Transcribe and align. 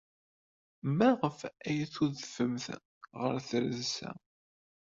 Maɣef 0.97 1.39
ay 1.67 1.79
tudfemt 1.93 2.65
ɣer 3.19 3.35
tredsa? 3.47 4.11